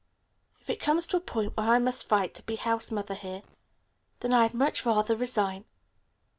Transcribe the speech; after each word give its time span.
If 0.59 0.67
it 0.67 0.79
comes 0.79 1.05
to 1.05 1.17
a 1.17 1.19
point 1.19 1.55
where 1.55 1.69
I 1.69 1.77
must 1.77 2.07
fight 2.09 2.33
to 2.33 2.41
be 2.41 2.55
house 2.55 2.89
mother 2.89 3.13
here, 3.13 3.43
then 4.21 4.33
I'd 4.33 4.55
much 4.55 4.83
rather 4.83 5.15
resign. 5.15 5.63